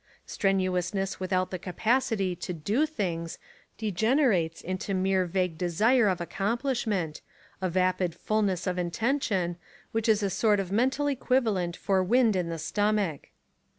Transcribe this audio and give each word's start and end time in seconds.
Strenuousness 0.25 1.19
without 1.19 1.51
the 1.51 1.59
capacity 1.59 2.35
to 2.35 2.53
do 2.53 2.87
things 2.87 3.37
degenerates 3.77 4.59
into 4.63 4.95
mere 4.95 5.27
vague 5.27 5.59
desire 5.59 6.07
of 6.07 6.19
accomplishment, 6.19 7.21
a 7.61 7.69
vapid 7.69 8.15
fulness 8.15 8.65
of 8.65 8.79
intention, 8.79 9.57
which 9.91 10.09
is 10.09 10.23
a 10.23 10.31
sort 10.31 10.59
of 10.59 10.71
mental 10.71 11.05
equivalent 11.05 11.77
for 11.77 12.03
wind 12.03 12.35
on 12.35 12.47
the 12.49 12.57
stomach. 12.57 13.29